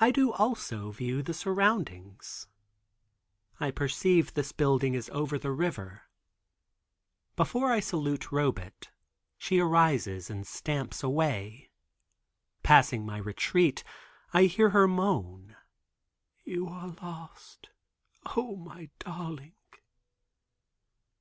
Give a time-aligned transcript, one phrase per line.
[0.00, 2.48] I do also view the surroundings.
[3.60, 6.02] I perceive this building is over the river.
[7.36, 8.90] Before I salute Robet,
[9.38, 11.70] she arises and stamps away.
[12.64, 13.84] Passing my retreat
[14.32, 15.54] I hear her moan:
[16.42, 17.68] "You are lost,
[18.34, 19.54] O my darling."